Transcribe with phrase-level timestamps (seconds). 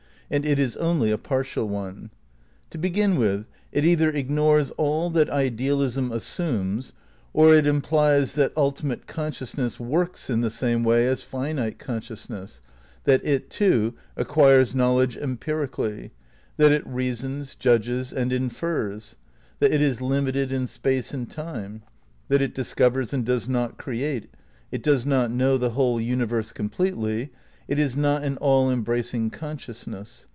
[0.33, 2.09] And it is only a partial one.
[2.69, 6.93] To begin with, it either ignores all that idealism assumes,
[7.33, 12.61] or it implies that ultimate consciousness "works" in the same way as finite consciousness,
[13.03, 16.11] that it, too, acquires knowledge empirically;
[16.55, 19.17] that it reasons, judges and infers;
[19.59, 21.83] that it is limited in space and time;
[22.29, 24.29] that it discovers and does not create;
[24.71, 27.33] it does not know the whole universe completely;
[27.67, 30.27] it is not an all em bracing consciousness.